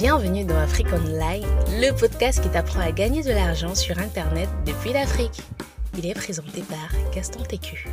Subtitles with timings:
[0.00, 4.92] Bienvenue dans Afrique Online, le podcast qui t'apprend à gagner de l'argent sur Internet depuis
[4.92, 5.42] l'Afrique.
[5.98, 7.88] Il est présenté par Gaston Técu.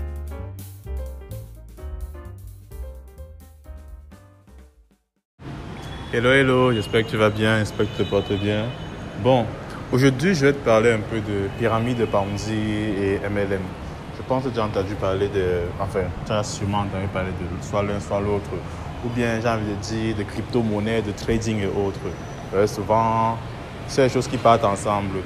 [6.14, 8.66] Hello, hello, j'espère que tu vas bien, j'espère que tu te portes bien.
[9.24, 9.48] Bon,
[9.92, 13.64] aujourd'hui je vais te parler un peu de pyramide de Ponzi et MLM.
[14.16, 15.62] Je pense que tu as entendu parler de.
[15.80, 18.52] Enfin, tu as sûrement entendu parler de soit l'un, soit l'autre.
[19.06, 22.00] Ou bien, j'ai envie de dire, de crypto-monnaie, de trading et autres.
[22.54, 23.38] Euh, souvent,
[23.88, 25.20] c'est des choses qui partent ensemble.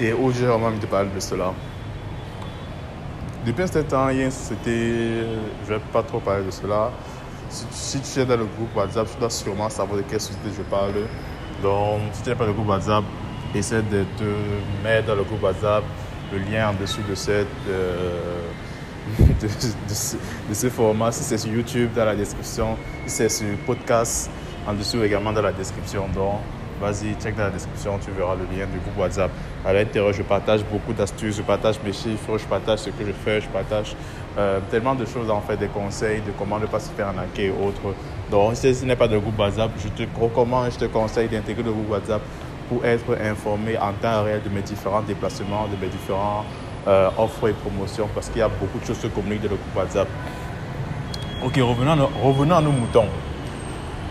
[0.00, 1.52] Et aujourd'hui, j'ai envie de parler de cela.
[3.46, 5.24] Depuis un certain temps, il y a une société,
[5.66, 6.90] je ne vais pas trop parler de cela.
[7.48, 10.48] Si, si tu es dans le groupe WhatsApp, tu dois sûrement savoir de quelle société
[10.56, 10.94] je parle.
[11.62, 13.04] Donc, si tu n'es pas dans le groupe WhatsApp,
[13.54, 15.84] essaie de te mettre dans le groupe WhatsApp,
[16.32, 17.46] le lien en dessous de cette.
[17.68, 18.50] euh,
[19.42, 21.12] de, ce format.
[21.12, 22.76] Si c'est sur YouTube, dans la description.
[23.06, 24.30] Si c'est sur podcast,
[24.66, 26.06] en dessous également dans la description.
[26.14, 26.40] Donc,
[26.80, 29.30] vas-y, check dans la description, tu verras le lien du groupe WhatsApp.
[29.64, 33.12] À l'intérieur, je partage beaucoup d'astuces, je partage mes chiffres, je partage ce que je
[33.12, 33.94] fais, je partage
[34.38, 37.46] euh, tellement de choses, en fait, des conseils de comment ne pas se faire arnaquer
[37.46, 37.94] et autres.
[38.30, 41.62] Donc, si ce n'est pas de groupe WhatsApp, je te recommande, je te conseille d'intégrer
[41.62, 42.22] le groupe WhatsApp
[42.68, 46.44] pour être informé en temps réel de mes différents déplacements, de mes différents
[46.86, 49.50] euh, offres et promotions, parce qu'il y a beaucoup de choses qui se communiquent dans
[49.50, 50.08] le groupe WhatsApp.
[51.44, 53.06] Ok, revenons, revenons à nos moutons.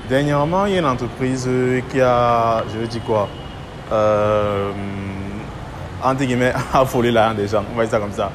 [0.08, 3.28] Dernièrement, il y a une entreprise euh, qui a, je veux dire quoi,
[3.92, 4.72] euh,
[6.04, 7.64] entre guillemets, a volé l'argent des gens.
[7.74, 8.32] On va dire ça comme ça.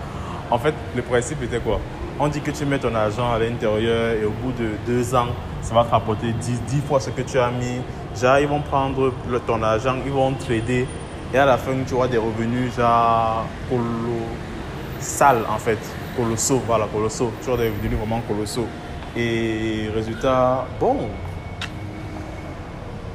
[0.50, 1.81] En fait, le principe était quoi?
[2.19, 5.27] On dit que tu mets ton argent à l'intérieur et au bout de deux ans,
[5.61, 7.81] ça va te rapporter 10, 10 fois ce que tu as mis.
[8.19, 9.12] Genre, ils vont prendre
[9.47, 10.87] ton argent, ils vont trader
[11.37, 15.78] et à la fin, tu auras des revenus genre colossales en fait.
[16.17, 17.31] Colossaux, voilà, colossaux.
[17.43, 18.67] Tu auras des revenus vraiment colossaux.
[19.15, 20.97] Et résultat, bon,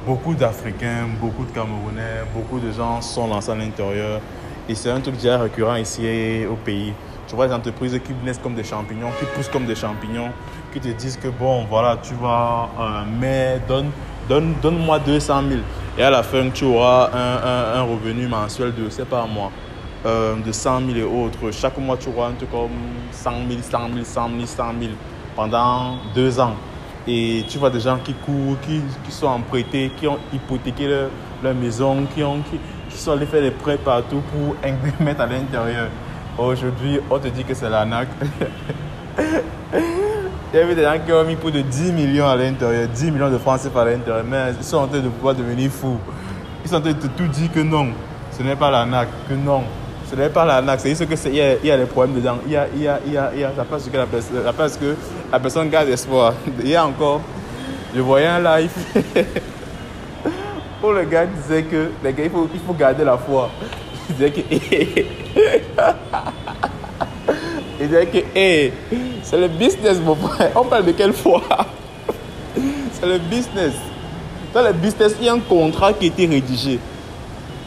[0.06, 4.20] beaucoup d'Africains, beaucoup de Camerounais, beaucoup de gens sont lancés à l'intérieur.
[4.68, 6.92] Et c'est un truc déjà récurrent ici au pays.
[7.26, 10.30] Tu vois les entreprises qui naissent comme des champignons, qui poussent comme des champignons,
[10.72, 13.90] qui te disent que bon, voilà, tu vas, euh, mais donne,
[14.28, 15.60] donne, donne-moi 200 000.
[15.98, 19.50] Et à la fin, tu auras un, un- revenu mensuel de, c'est pas moi,
[20.06, 21.50] euh, de 100 000 et autres.
[21.52, 22.70] Chaque mois, tu auras un truc comme
[23.10, 24.92] 100 000, 100 000, 100 000, 100 000
[25.36, 26.54] pendant deux ans.
[27.06, 31.10] Et tu vois des gens qui courent, qui, qui sont empruntés, qui ont hypothéqué leur,
[31.42, 32.58] leur maison, qui, ont, qui,
[32.88, 34.56] qui sont allés faire des prêts partout pour
[35.04, 35.88] mettre à l'intérieur.
[36.38, 38.08] Aujourd'hui, on te dit que c'est l'arnaque.
[40.52, 43.30] Y avait des gens qui ont mis plus de 10 millions à l'intérieur, 10 millions
[43.30, 45.98] de francs CFA à l'intérieur, mais ils sont en train de pouvoir devenir fous.
[46.62, 47.88] Ils sont en train de tout dire que non,
[48.36, 49.62] ce n'est pas l'arnaque, que non,
[50.10, 51.86] ce n'est pas l'arnaque, c'est juste que c'est- il y, a, il y a des
[51.86, 52.36] problèmes dedans.
[52.44, 53.96] Il y a, il y a, il y a, il y a ça passe que
[53.96, 54.94] la la que
[55.32, 56.34] la personne garde espoir.
[56.62, 57.22] Il y a encore,
[57.94, 58.70] je voyais un live
[60.82, 63.48] où le gars disait que les gars, il faut, il faut garder la foi.
[64.10, 66.01] Il disait que
[67.82, 68.72] il disait que hey,
[69.22, 70.52] c'est le business mon frère.
[70.54, 71.42] On parle de quelle foi?
[72.92, 73.72] C'est le business.
[74.54, 76.78] Dans le business, il y a un contrat qui a été rédigé.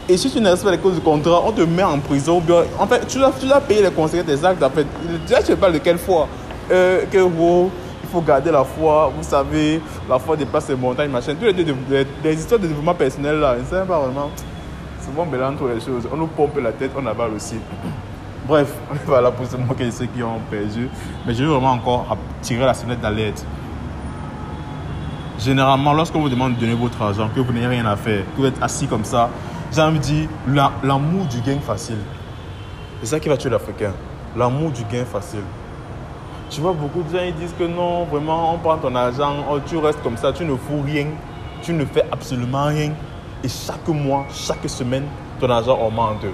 [0.08, 2.40] Et si tu ne respectes pas les causes du contrat, on te met en prison.
[2.78, 4.62] En fait, tu dois, tu dois payer les conséquences des actes.
[4.62, 4.86] En fait,
[5.26, 6.28] déjà, tu parles de quelle foi?
[6.70, 7.70] Euh, Que wow,
[8.04, 9.12] il faut garder la foi.
[9.16, 11.34] Vous savez, la foi dépasse les montagnes, machin.
[11.34, 11.56] Toutes
[12.24, 14.30] les, histoires de développement personnel là, ne savent pas vraiment.
[15.04, 16.08] Souvent, mélange toutes les choses.
[16.12, 17.56] On nous pompe la tête, on avale aussi.
[18.46, 18.72] Bref,
[19.06, 20.88] voilà pour se moquer de ceux qui ont perdu.
[21.26, 23.44] Mais je veux vraiment encore tirer la sonnette d'alerte.
[25.38, 28.40] Généralement, lorsqu'on vous demande de donner votre argent, que vous n'avez rien à faire, que
[28.40, 29.28] vous êtes assis comme ça,
[29.72, 31.98] j'ai envie de dire la- l'amour du gain facile.
[33.00, 33.92] C'est ça qui va tuer l'Africain.
[34.36, 35.42] L'amour du gain facile.
[36.48, 39.58] Tu vois, beaucoup de gens ils disent que non, vraiment, on prend ton argent, oh,
[39.66, 41.06] tu restes comme ça, tu ne fous rien,
[41.62, 42.92] tu ne fais absolument rien.
[43.44, 45.04] Et chaque mois, chaque semaine,
[45.40, 46.24] ton argent augmente.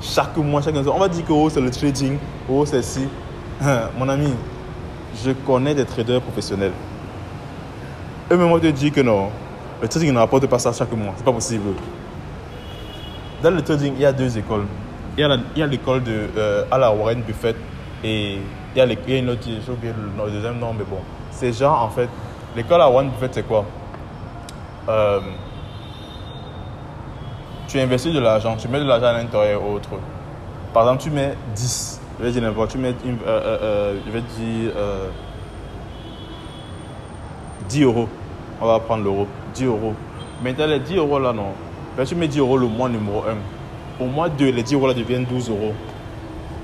[0.00, 2.18] Chaque mois, chaque on va dire que oh, c'est le trading,
[2.48, 3.08] oh, c'est ci.
[3.98, 4.32] Mon ami,
[5.24, 6.72] je connais des traders professionnels.
[8.30, 9.30] Eux-mêmes vont te dire que non,
[9.80, 11.14] le trading ne rapporte pas ça chaque mois.
[11.16, 11.70] C'est pas possible.
[13.42, 14.66] Dans le trading, il y a deux écoles.
[15.16, 17.56] Il y a l'école de euh, à la Warren Buffett
[18.04, 18.38] et
[18.74, 20.98] il y a, il y a une autre, j'ai oublié le deuxième nom, mais bon.
[21.30, 22.08] Ces gens, en fait,
[22.54, 23.64] l'école à Warren Buffett, c'est quoi?
[24.88, 25.20] Euh,
[27.76, 29.90] Tu investis de l'argent, tu mets de l'argent à l'intérieur et autre.
[30.72, 32.92] Par exemple, tu mets 10, je vais dire n'importe, tu mets, euh,
[33.26, 35.08] euh, euh, je vais dire euh,
[37.68, 38.08] 10 euros.
[38.62, 39.92] On va prendre l'euro, 10 euros.
[40.42, 41.48] Maintenant, les 10 euros là, non.
[42.02, 43.22] Tu mets 10 euros le mois numéro
[44.00, 44.02] 1.
[44.02, 45.74] Au mois 2, les 10 euros là deviennent 12 euros.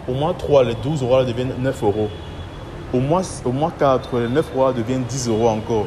[0.08, 2.08] Au mois 3, les 12 euros là deviennent 9 euros.
[2.94, 5.84] Au mois, au mois 4, les 9 euros là deviennent 10 euros encore.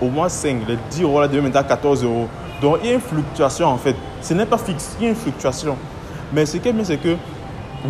[0.00, 0.66] au moins 5.
[0.66, 2.28] Les 10 euros là deviennent maintenant 14 euros.
[2.62, 3.96] Donc il y a une fluctuation en fait.
[4.22, 5.76] Ce n'est pas fixe, il y a une fluctuation.
[6.32, 7.16] Mais ce qui est bien, c'est que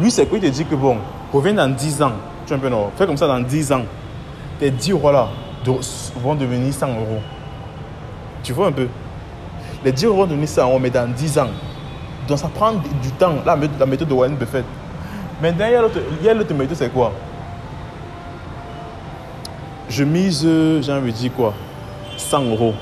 [0.01, 0.97] lui, c'est quoi Il te dit que bon,
[1.33, 2.13] reviens dans 10 ans.
[2.47, 3.83] Tu un peu non, fais comme ça dans 10 ans.
[4.59, 5.29] Tes 10 euros là
[6.17, 7.21] vont devenir 100 euros.
[8.43, 8.89] Tu vois un peu?
[9.85, 11.51] Les 10 euros vont devenir 100 euros, mais dans 10 ans.
[12.27, 14.65] Donc ça prend du temps, la, la méthode de Warren Buffett.
[15.41, 17.13] Maintenant, il y a l'autre méthode, c'est quoi?
[19.89, 20.41] Je mise,
[20.81, 21.53] j'ai envie de dire quoi?
[22.17, 22.75] 100 euros.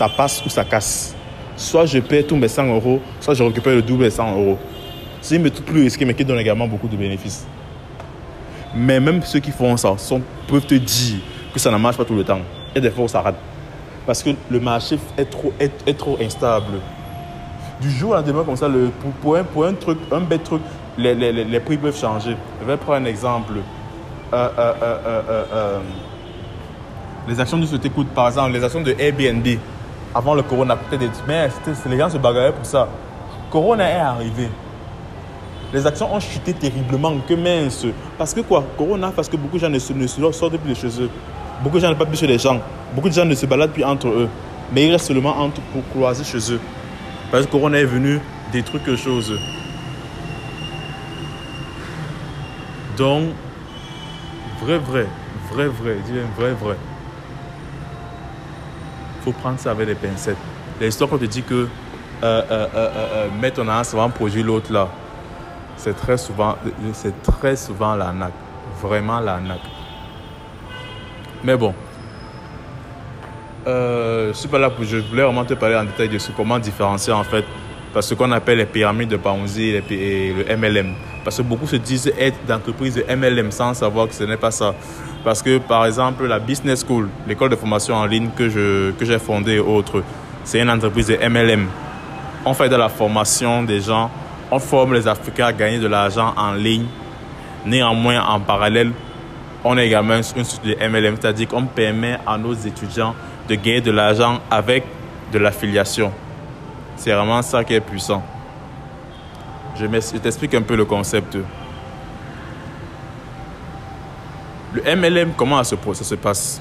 [0.00, 1.14] Ça passe ou ça casse.
[1.58, 4.56] Soit je paie tous mes 100 euros, soit je récupère le double des 100 euros.
[5.20, 7.46] C'est une méthode plus risquée, mais qui donne également beaucoup de bénéfices.
[8.74, 11.18] Mais même ceux qui font ça sont, peuvent te dire
[11.52, 12.40] que ça ne marche pas tout le temps.
[12.74, 13.34] Et des fois, ça rate.
[14.06, 16.80] Parce que le marché est trop, est, trop instable.
[17.82, 20.62] Du jour au lendemain, comme ça, le, pour, un, pour un truc, un bête truc,
[20.96, 22.38] les, les, les, prix peuvent changer.
[22.62, 23.52] Je vais prendre un exemple.
[24.32, 24.74] Euh, euh,
[25.52, 25.78] euh,
[27.28, 29.46] les actions de société par exemple, les actions de Airbnb.
[30.14, 31.10] Avant le corona, peut-être des.
[31.28, 31.48] Mais
[31.86, 32.88] les gens se bagarraient pour ça.
[33.50, 34.48] Corona est arrivé
[35.72, 37.86] les actions ont chuté terriblement, que mince.
[38.18, 38.64] Parce que quoi?
[38.76, 41.10] Corona, parce que beaucoup de gens ne, ne sortent plus de chez eux.
[41.62, 42.60] Beaucoup de gens ne parlent plus chez les gens.
[42.94, 44.28] Beaucoup de gens ne se baladent plus entre eux.
[44.72, 46.60] Mais ils restent seulement entre, pour croiser chez eux.
[47.30, 48.20] Parce que Corona est venu
[48.52, 49.32] détruire quelque chose.
[52.96, 53.28] Donc,
[54.62, 55.06] vrai, vrai,
[55.52, 56.76] vrai, vrai, dis vrai, vrai.
[59.32, 60.36] Prendre ça avec des pincettes.
[60.80, 61.68] L'histoire qu'on te dit que
[62.22, 64.88] euh, euh, euh, mettre en avant, produire l'autre là
[65.80, 66.56] c'est très souvent,
[66.92, 68.34] c'est très souvent l'arnaque.
[68.82, 69.20] Vraiment.
[71.42, 71.74] Mais bon.
[73.66, 74.84] Euh, je suis pas là pour.
[74.84, 77.44] Je voulais vraiment te parler en détail de ce, comment différencier en fait.
[77.92, 80.94] Parce que ce qu'on appelle les pyramides de Ponzi et le MLM.
[81.24, 84.50] Parce que beaucoup se disent être d'entreprise de MLM sans savoir que ce n'est pas
[84.50, 84.74] ça.
[85.24, 89.04] Parce que par exemple, la Business School, l'école de formation en ligne que, je, que
[89.04, 90.02] j'ai fondée et autres,
[90.44, 91.66] c'est une entreprise de MLM.
[92.44, 94.10] On fait de la formation des gens
[94.50, 96.86] on forme les Africains à gagner de l'argent en ligne.
[97.64, 98.90] Néanmoins, en parallèle,
[99.62, 103.14] on a également une structure de MLM, c'est-à-dire qu'on permet à nos étudiants
[103.48, 104.84] de gagner de l'argent avec
[105.32, 106.12] de l'affiliation.
[106.96, 108.22] C'est vraiment ça qui est puissant.
[109.78, 109.86] Je
[110.18, 111.36] t'explique un peu le concept.
[114.72, 116.60] Le MLM, comment ça se passe?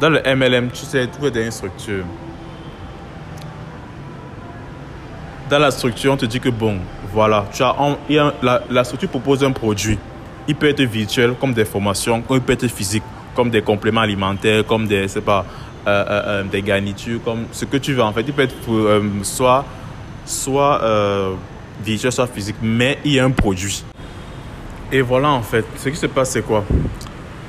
[0.00, 2.04] Dans le MLM, tu sais, tout est dans une structure.
[5.52, 6.78] dans la structure, on te dit que bon,
[7.12, 7.76] voilà, tu as,
[8.70, 9.98] la, structure propose un produit.
[10.48, 13.02] Il peut être virtuel comme des formations, il peut être physique
[13.34, 15.44] comme des compléments alimentaires, comme des, c'est pas,
[15.86, 18.22] euh, euh, euh, des garnitures, comme ce que tu veux en fait.
[18.22, 18.54] Il peut être
[19.24, 19.66] soit,
[20.24, 20.80] soit
[21.84, 23.84] virtuel, soit physique, mais il y a un produit.
[24.94, 26.64] Et voilà en fait, ce qui se passe c'est quoi?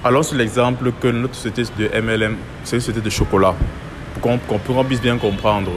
[0.01, 3.53] Alors sur l'exemple que notre société de MLM, c'est une société de chocolat,
[4.21, 5.71] pour qu'on puisse bien comprendre.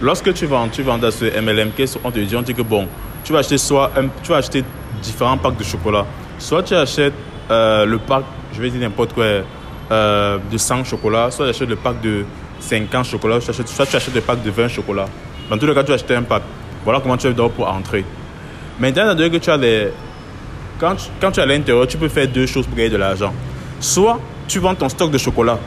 [0.00, 2.88] Lorsque tu vends, tu vends dans ce MLM, te dit, on dit que bon,
[3.22, 3.90] tu vas acheter soit
[4.22, 4.64] tu vas acheter
[5.02, 6.06] différents packs de chocolat.
[6.38, 7.12] Soit tu achètes
[7.50, 8.24] euh, le pack,
[8.54, 9.24] je vais dire n'importe quoi,
[9.90, 12.24] euh, de 100 chocolats, soit tu achètes le pack de
[12.60, 15.08] 50 chocolats, soit tu achètes, soit tu achètes le pack de 20 chocolats.
[15.50, 16.42] Dans tous les cas, tu vas acheter un pack.
[16.84, 18.02] Voilà comment tu vas pour entrer.
[18.78, 19.90] Maintenant, que tu as les...
[20.80, 23.32] quand, quand tu es à l'intérieur, tu peux faire deux choses pour gagner de l'argent.
[23.78, 24.18] Soit
[24.48, 25.58] tu vends ton stock de chocolat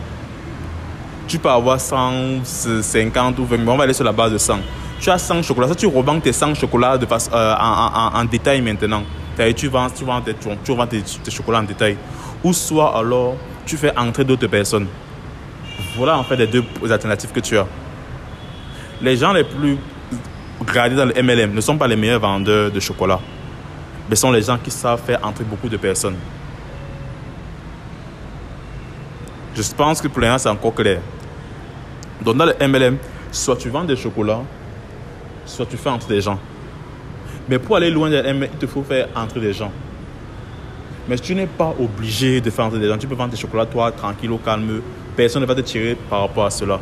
[1.27, 4.60] tu peux avoir 150 ou 20, mais on va aller sur la base de 100.
[5.00, 6.98] Tu as 100 chocolats, ça tu revends tes 100 chocolats
[7.34, 9.03] euh, en, détail maintenant.
[9.55, 11.98] Tu vends, tu vends, tes, tu tes, chocolats en détail.
[12.43, 14.88] Ou soit alors, tu fais entrer d'autres personnes.
[15.98, 17.65] Voilà en fait les deux alternatives que tu as.
[19.01, 19.77] Les gens les plus
[20.65, 23.20] gradés dans le MLM ne sont pas les meilleurs vendeurs de chocolat,
[24.13, 26.17] mais sont les gens qui savent faire entrer beaucoup de personnes.
[29.55, 31.00] Je pense que pour l'instant, c'est encore clair.
[32.22, 32.98] Donc, dans le MLM,
[33.32, 34.43] soit tu vends des chocolats,
[35.48, 36.38] soit tu fais entrer des gens.
[37.50, 39.72] Mais pour aller loin de MLM, il te faut faire entrer des gens.
[41.10, 43.00] Mais tu n'es pas obligé de faire entrer des gens.
[43.00, 44.82] Tu peux vendre tes chocolats, toi, tranquille, au calme.
[45.15, 46.79] Personne ne va te tirer par rapport à cela.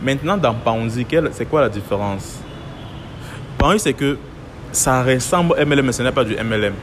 [0.00, 2.38] Maintenant, dans Ponzi, c'est quoi la différence?
[3.58, 4.16] Ponzi, c'est que
[4.76, 6.74] ça ressemble au MLM, mais ce n'est pas du MLM.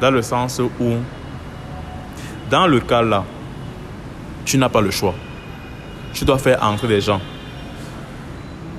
[0.00, 0.92] Dans le sens où
[2.50, 3.24] dans le cas là,
[4.44, 5.14] tu n'as pas le choix.
[6.12, 7.20] Tu dois faire entrer des gens.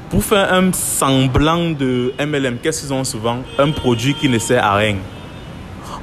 [0.09, 3.39] Pour faire un semblant de MLM, qu'est-ce qu'ils ont souvent?
[3.57, 4.97] Un produit qui ne sert à rien.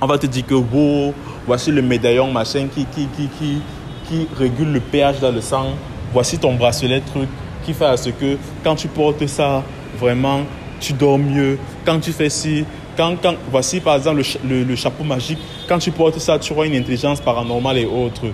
[0.01, 1.15] On va te dire que oh,
[1.47, 3.63] voici le médaillon machin qui, qui, qui, qui,
[4.09, 5.75] qui régule le pH dans le sang.
[6.13, 7.29] Voici ton bracelet truc
[7.65, 9.63] qui fait à ce que quand tu portes ça,
[9.99, 10.41] vraiment,
[10.81, 11.59] tu dors mieux.
[11.85, 12.65] Quand tu fais ci,
[12.97, 16.67] Quand, quand, voici par exemple le, le, chapeau magique, quand tu portes ça, tu auras
[16.67, 18.27] une intelligence paranormale et autres.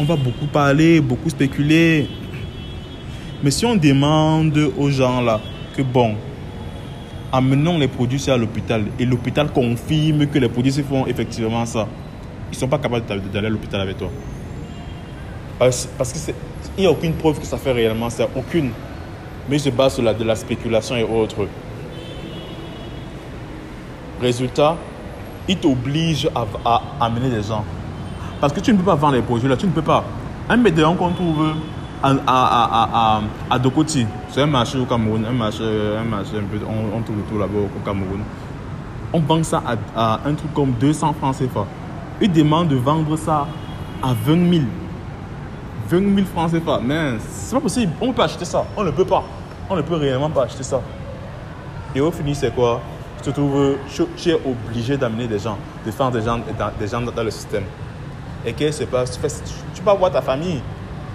[0.00, 2.08] On va beaucoup parler, beaucoup spéculer.
[3.42, 5.40] Mais si on demande aux gens là
[5.76, 6.14] que bon,
[7.32, 11.86] amenons les produits à l'hôpital et l'hôpital confirme que les produits font effectivement ça,
[12.50, 14.10] ils ne sont pas capables d'aller à l'hôpital avec toi.
[15.58, 16.34] Parce qu'il
[16.78, 18.70] n'y a aucune preuve que ça fait réellement ça, aucune.
[19.48, 21.46] Mais se basent sur la, de la spéculation et autres.
[24.20, 24.76] Résultat,
[25.48, 27.64] ils t'obligent à, à, amener des gens.
[28.40, 30.04] Parce que tu ne peux pas vendre les produits là, tu ne peux pas.
[30.48, 31.52] Un médaillon qu'on trouve
[32.02, 36.58] à, à, à, Dokoti, c'est un marché au Cameroun, un marché, un marché un peu,
[36.66, 38.20] on, on trouve tout là-bas au Cameroun.
[39.12, 39.62] On vend ça
[39.96, 41.64] à, un truc comme 200 francs CFA.
[42.20, 43.46] Ils demandent de vendre ça
[44.02, 44.64] à 20 000.
[45.88, 46.80] 20 000 francs CFA.
[46.84, 47.92] Mais c'est pas possible.
[48.00, 48.64] On peut acheter ça.
[48.76, 49.24] On ne peut pas.
[49.70, 50.80] On ne peut réellement pas acheter ça.
[51.94, 52.80] Et au final, c'est quoi?
[53.18, 53.76] Tu te trouves,
[54.16, 56.38] tu es obligé d'amener des gens, de faire des gens,
[56.78, 57.64] des gens dans le système.
[58.46, 59.42] Et qu'est-ce qui se passe?
[59.74, 60.60] Tu, vas voir ta famille.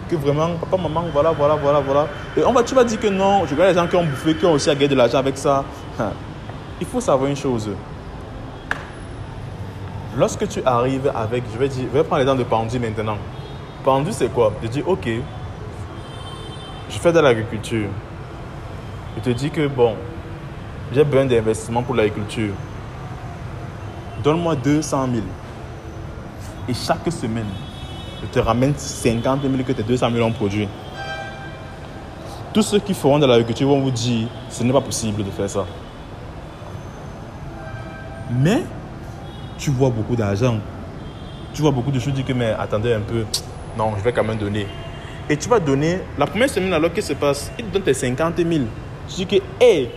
[0.10, 2.08] Que vraiment, papa, maman, voilà, voilà, voilà, voilà.
[2.36, 3.46] Et on va, tu vas dire que non.
[3.46, 5.38] Je vois les gens qui ont bouffé, qui ont aussi à gagner de l'argent avec
[5.38, 5.64] ça.
[6.00, 6.12] Hein.
[6.82, 7.70] Il faut savoir une chose.
[10.18, 13.18] Lorsque tu arrives avec, je vais dire, je vais prendre les dents de Pandu maintenant.
[13.84, 14.54] Pandu, c'est quoi?
[14.62, 15.08] Je dis, ok,
[16.90, 17.88] je fais de l'agriculture.
[19.16, 19.96] Je te dis que, bon,
[20.94, 22.54] j'ai besoin d'investissement pour l'agriculture.
[24.24, 25.24] Donne-moi 200 000.
[26.70, 27.48] Et chaque semaine,
[28.22, 30.68] je te ramène 50 000 que tes 200 000 ont produit.
[32.54, 35.50] Tous ceux qui feront de l'agriculture vont vous dire, ce n'est pas possible de faire
[35.50, 35.66] ça.
[38.32, 38.64] Mais,
[39.58, 40.58] tu vois beaucoup d'argent.
[41.54, 43.26] Tu vois beaucoup de choses, tu dis que, mais attendez un peu,
[43.78, 44.68] non, je vais quand même donner.
[45.30, 47.52] Et tu vas donner, la première semaine alors, qu'est-ce qui se passe?
[47.60, 48.50] Il te donne tes 50 000.
[49.08, 49.90] Tu dis que, hé,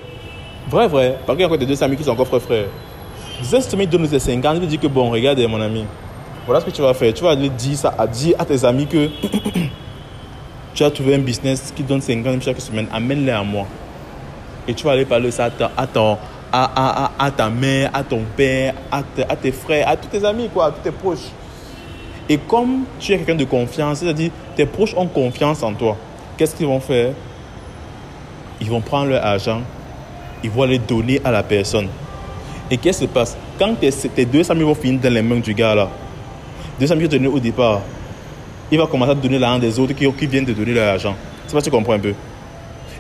[0.69, 2.67] vrai, vrai, parce qu'il y a encore des 200 000 qui sont encore frères, frères.
[3.43, 5.85] Il donne tes 50 000, il dit que, bon, regarde, mon ami,
[6.47, 7.13] voilà ce que tu vas faire.
[7.13, 9.09] Tu vas aller dire ça, à dire à tes amis que
[10.75, 12.87] tu as trouvé un business qui donne 50 000 chaque semaine.
[12.93, 13.67] Amène-les à moi.
[14.67, 16.19] Et tu vas aller parler ça à, ton,
[16.53, 20.25] à, à, à, ta mère, à ton père, à, à, tes frères, à tous tes
[20.25, 21.31] amis, quoi, à tous tes proches.
[22.29, 25.97] Et comme tu es quelqu'un de confiance, c'est-à-dire tes proches ont confiance en toi,
[26.37, 27.13] qu'est-ce qu'ils vont faire?
[28.61, 29.61] Ils vont prendre leur argent,
[30.43, 31.89] ils vont les donner à la personne.
[32.71, 33.37] Et qu'est-ce qui se passe?
[33.59, 35.89] Quand tes, tes 200 000 vont finir dans les mains du gars là,
[36.81, 37.81] 200 000 donné au départ,
[38.71, 41.15] il va commencer à donner l'argent des autres qui, qui viennent de donner leur argent.
[41.47, 42.15] C'est pas tu comprends un peu.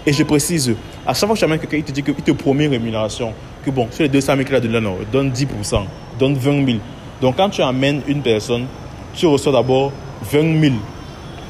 [0.06, 3.32] Et je précise, à chaque fois que quelqu'un, te dit qu'il te promet une rémunération.
[3.64, 5.82] Que bon, sur les 200 000 qu'il a donné, non, donne 10%,
[6.18, 6.78] donne 20 000.
[7.20, 8.66] Donc quand tu amènes une personne,
[9.14, 9.90] tu reçois d'abord
[10.30, 10.74] 20 000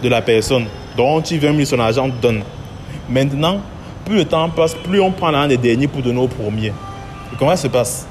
[0.03, 0.65] de la personne.
[0.97, 2.43] Donc tu 20 000 son argent donne.
[3.11, 3.61] Maintenant,
[4.07, 6.69] plus le temps passe, plus on prend l'argent des derniers pour donner au premier.
[6.69, 8.07] Et comment ça se passe?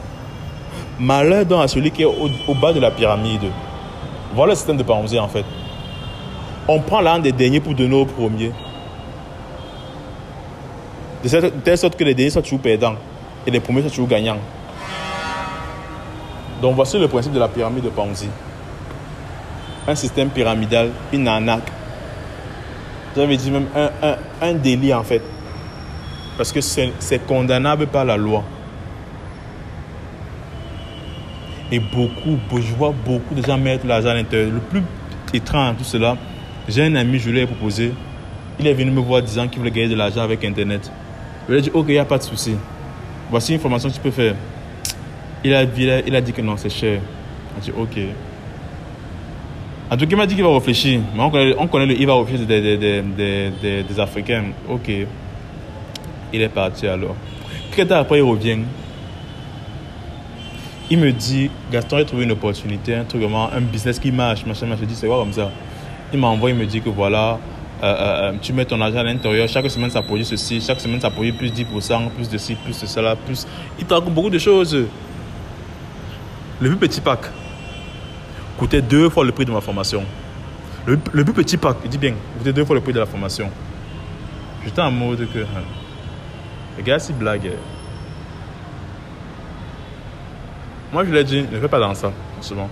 [1.00, 3.50] Malheur donc à celui qui est au, bas de la pyramide.
[4.34, 5.46] Voilà le système de Ponzi en fait.
[6.68, 8.52] On prend l'un des derniers pour donner au premier.
[11.24, 12.96] De telle sorte que les derniers soient toujours perdants
[13.48, 14.38] et les premiers soient toujours gagnants.
[16.62, 18.28] Donc voici le principe de la pyramide de Ponzi.
[19.88, 21.72] Un système pyramidal, une arnaque.
[23.16, 23.68] J'avais dit même
[24.42, 25.22] un délit en fait.
[26.38, 28.44] Parce que c'est condamnable par la loi.
[31.72, 34.52] Et beaucoup, je vois beaucoup de gens mettre l'argent à l'intérieur.
[34.52, 34.84] Le plus
[35.34, 36.16] étrange tout cela,
[36.68, 37.92] j'ai un ami, je lui ai proposé.
[38.60, 40.92] Il est venu me voir disant qu'il voulait gagner de l'argent avec Internet.
[41.48, 42.56] Je lui ai dit, ok, il n'y a pas de souci.
[43.30, 44.36] Voici une formation que tu peux faire.
[45.44, 47.00] Il a, il a, dit que non, c'est cher.
[47.64, 47.98] J'ai dit, ok.
[49.92, 51.02] En tout cas, il m'a dit qu'il va réfléchir.
[51.16, 54.46] Mais on connaît, on connaît le, il va réfléchir des, des, des, des Africains.
[54.70, 54.90] Ok.
[56.36, 57.16] Il est parti alors.
[57.72, 58.60] Quelques temps après, il revient.
[60.90, 64.46] Il me dit, Gaston, j'ai trouvé une opportunité, un truc vraiment, un business qui marche,
[64.46, 64.82] machin, machin.
[64.82, 65.50] Je dis, c'est quoi comme ça?
[66.12, 67.40] Il m'envoie, il me dit que voilà,
[67.82, 71.00] euh, euh, tu mets ton argent à l'intérieur, chaque semaine ça produit ceci, chaque semaine
[71.00, 73.48] ça produit plus 10%, plus de ci, plus de cela, plus.
[73.80, 74.78] Il te beaucoup de choses.
[76.60, 77.22] Le plus petit pack
[78.58, 80.04] coûtait deux fois le prix de ma formation.
[80.86, 83.06] Le, le plus petit pack, il dit bien, coûtait deux fois le prix de la
[83.06, 83.50] formation.
[84.66, 85.40] J'étais en mode que.
[85.40, 85.85] Hein,
[86.78, 87.52] les gars, c'est blague.
[90.92, 92.70] Moi, je lui ai dit, ne fais pas dans ça, souvent.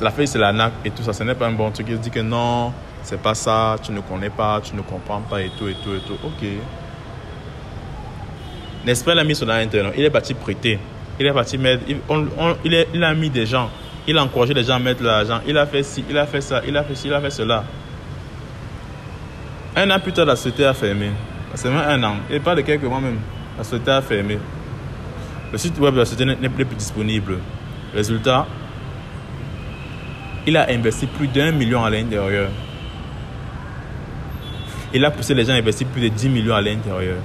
[0.00, 1.12] La feuille, c'est la naque et tout ça.
[1.12, 1.86] Ce n'est pas un bon truc.
[1.90, 2.72] Il dit que non,
[3.02, 5.92] c'est pas ça, tu ne connais pas, tu ne comprends pas et tout, et tout,
[5.92, 6.18] et tout.
[6.24, 6.48] Ok.
[8.84, 10.78] N'est-ce pas, il a mis son argent Il est parti prêter.
[11.18, 11.84] Il est parti mettre.
[11.88, 11.98] Il,
[12.94, 13.70] il, a mis des gens.
[14.06, 15.40] Il a encouragé les gens à mettre l'argent.
[15.46, 17.30] Il a fait ci, il a fait ça, il a fait ci, il a fait
[17.30, 17.64] cela.
[19.76, 21.10] Un an plus tard, la société a fermé.
[21.54, 22.16] C'est même un an.
[22.30, 23.18] Et pas de quelques mois même.
[23.58, 24.38] La société a fermé.
[25.52, 27.38] Le site web de la société n'est plus disponible.
[27.94, 28.46] Résultat,
[30.46, 32.48] il a investi plus d'un million à l'intérieur.
[34.94, 37.18] Il a poussé les gens à investir plus de 10 millions à l'intérieur.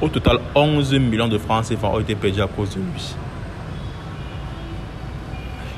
[0.00, 3.14] Au total, 11 millions de francs CFA ont été perdus à cause de lui.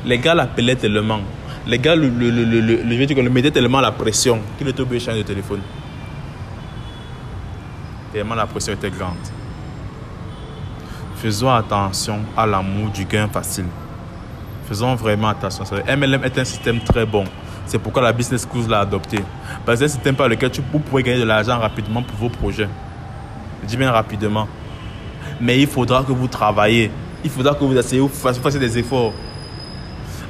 [0.04, 1.20] Les gars l'appelaient tellement.
[1.66, 5.60] Les gars le, le mettaient tellement la pression qu'il était obligé de changer de téléphone.
[8.24, 9.14] La pression était grande.
[11.16, 13.66] Faisons attention à l'amour du gain facile.
[14.66, 15.64] Faisons vraiment attention.
[15.86, 17.24] MLM est un système très bon.
[17.66, 19.18] C'est pourquoi la Business School l'a adopté.
[19.66, 22.16] Parce que c'est un système par lequel tu, vous pouvez gagner de l'argent rapidement pour
[22.16, 22.68] vos projets.
[23.62, 24.48] Je dis bien rapidement.
[25.38, 26.90] Mais il faudra que vous travaillez.
[27.22, 29.12] Il faudra que vous essayez, vous fassiez des efforts.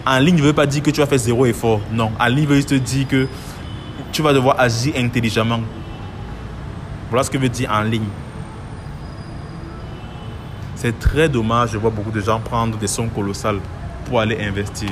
[0.05, 1.81] En ligne ne veut pas dire que tu vas faire zéro effort.
[1.93, 2.11] Non.
[2.19, 3.29] En ligne veut juste dire que
[4.11, 5.61] tu vas devoir agir intelligemment.
[7.11, 8.09] Voilà ce que veut dire en ligne.
[10.75, 13.61] C'est très dommage de voir beaucoup de gens prendre des sommes colossales
[14.05, 14.91] pour aller investir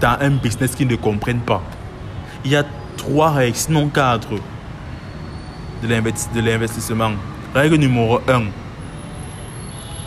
[0.00, 1.62] dans un business qu'ils ne comprennent pas.
[2.44, 2.64] Il y a
[2.96, 4.30] trois règles, sinon quatre,
[5.82, 7.12] de l'investissement.
[7.54, 8.44] Règle numéro un,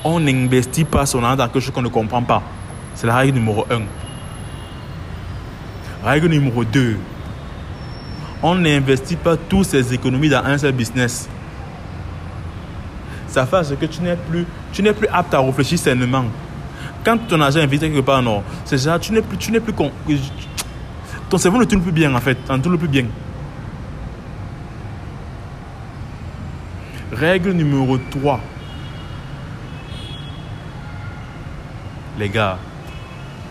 [0.04, 2.42] on n'investit pas son argent dans quelque chose qu'on ne comprend pas.
[2.96, 3.82] C'est la règle numéro un.
[6.04, 6.98] Règle numéro 2.
[8.48, 11.28] On n'investit pas toutes ses économies dans un seul business.
[13.28, 16.26] Ça fait que tu n'es plus, tu n'es plus apte à réfléchir sainement.
[17.04, 19.74] Quand ton argent est quelque part, non, c'est ça, tu n'es plus, tu n'es plus
[19.74, 19.92] con,
[21.28, 23.06] ton cerveau ne tourne plus bien en fait, ne tourne plus bien.
[27.12, 28.40] Règle numéro 3.
[32.20, 32.60] Les gars,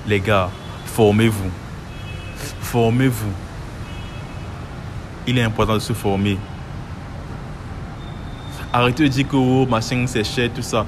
[0.06, 0.50] les gars,
[0.86, 1.50] formez-vous.
[2.60, 3.43] Formez-vous.
[5.26, 6.38] Il est important de se former.
[8.72, 10.84] Arrêtez de dire que oh, machin c'est cher, tout ça.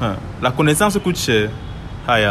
[0.00, 1.50] Hein, la connaissance coûte cher.
[2.06, 2.28] Aïe.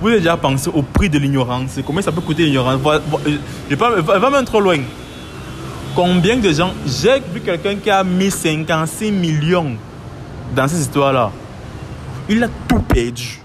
[0.00, 1.78] Vous avez déjà pensé au prix de l'ignorance?
[1.84, 2.80] Combien ça peut coûter l'ignorance?
[2.80, 4.78] Va même trop loin.
[5.94, 9.76] Combien de gens J'ai vu quelqu'un qui a mis 56 millions
[10.54, 11.32] dans cette histoire-là.
[12.28, 13.40] Il a tout perdu.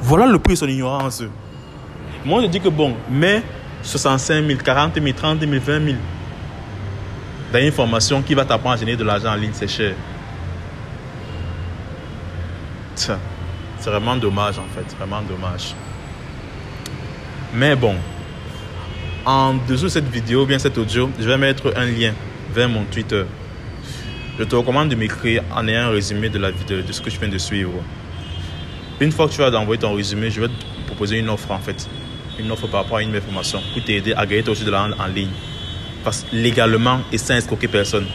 [0.00, 1.22] Voilà le prix de son ignorance.
[2.24, 3.42] Moi, je dis que bon, mais
[3.82, 5.96] 65 000, 40 000, 30 000, 20 000
[7.52, 9.94] dans une formation qui va t'apprendre à générer de l'argent en ligne, c'est cher.
[12.94, 15.74] C'est vraiment dommage en fait, vraiment dommage.
[17.54, 17.94] Mais bon,
[19.24, 22.12] en dessous de cette vidéo, bien cet audio, je vais mettre un lien
[22.52, 23.24] vers mon Twitter.
[24.38, 27.10] Je te recommande de m'écrire en ayant un résumé de la vidéo, de ce que
[27.10, 27.72] je viens de suivre.
[29.00, 31.58] Une fois que tu vas envoyer ton résumé, je vais te proposer une offre en
[31.58, 31.88] fait.
[32.38, 35.06] Une offre par rapport à une formation pour t'aider à gagner aussi de l'argent en
[35.06, 35.30] ligne.
[36.04, 38.06] Parce légalement et sans escroquer personne.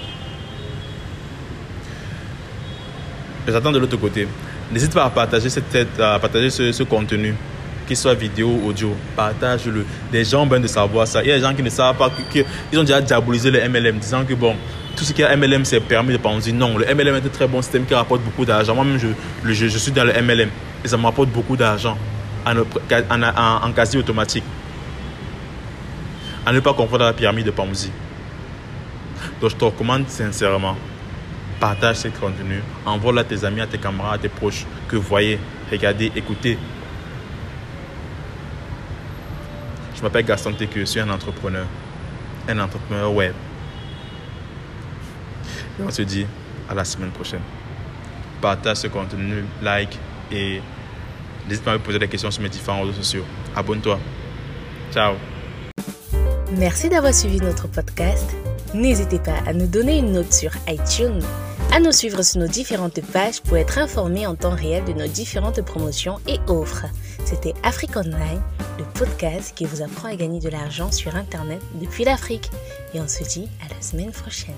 [3.48, 4.28] Je t'attends de l'autre côté.
[4.72, 7.36] N'hésite pas à partager, cette, à partager ce, contenu,
[7.88, 8.96] qu'il soit vidéo ou audio.
[9.16, 9.86] Partage-le.
[10.12, 11.24] Des gens ont besoin de savoir ça.
[11.24, 13.98] Il y a des gens qui ne savent pas, qu'ils ont déjà diabolisé le MLM,
[13.98, 14.56] disant que bon,
[14.96, 16.52] tout ce qui est MLM, c'est permis de penser.
[16.52, 18.76] Non, le MLM est un très bon système qui rapporte beaucoup d'argent.
[18.76, 20.50] Moi-même, je, je, suis dans le MLM
[20.86, 21.98] et ça m'apporte beaucoup d'argent
[22.46, 24.44] en, en, quasi automatique.
[26.46, 27.92] À ne pas confondre la pyramide de Ponzi.
[29.40, 30.76] Donc, je te recommande sincèrement,
[31.60, 35.40] partage ce contenu, envoie-le à tes amis, à tes camarades, à tes proches, que voyez,
[35.72, 36.58] regardez, écoutez.
[39.96, 41.66] Je m'appelle Gaston Teku, je suis un entrepreneur,
[42.50, 43.34] un entrepreneur web.
[45.80, 46.26] Et on se dit
[46.68, 47.42] à la semaine prochaine.
[48.42, 49.98] Partage ce contenu, like
[50.32, 50.62] et
[51.48, 53.24] n'hésite pas à me poser des questions sur mes différents réseaux sociaux.
[53.56, 54.00] Abonne-toi.
[54.92, 55.16] Ciao.
[56.58, 58.30] Merci d'avoir suivi notre podcast.
[58.74, 61.22] N'hésitez pas à nous donner une note sur iTunes,
[61.74, 65.08] à nous suivre sur nos différentes pages pour être informé en temps réel de nos
[65.08, 66.86] différentes promotions et offres.
[67.26, 68.42] C'était Afrique Online,
[68.78, 72.50] le podcast qui vous apprend à gagner de l'argent sur Internet depuis l'Afrique.
[72.94, 74.56] Et on se dit à la semaine prochaine.